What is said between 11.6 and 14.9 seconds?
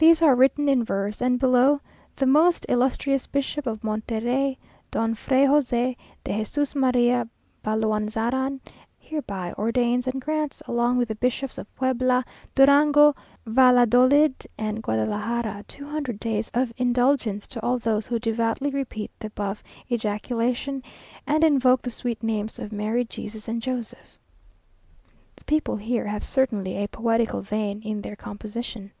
Puebla, Durango, Valladolid and